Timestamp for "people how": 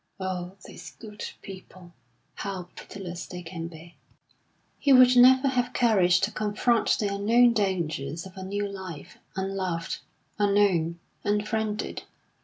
1.43-2.69